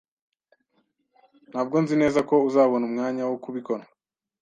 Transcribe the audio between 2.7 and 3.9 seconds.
umwanya wo kubikora